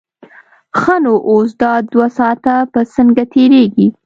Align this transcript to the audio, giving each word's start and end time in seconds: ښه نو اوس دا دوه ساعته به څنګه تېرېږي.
ښه 0.79 0.95
نو 1.03 1.13
اوس 1.29 1.49
دا 1.61 1.73
دوه 1.91 2.07
ساعته 2.17 2.53
به 2.71 2.81
څنګه 2.95 3.23
تېرېږي. 3.33 3.87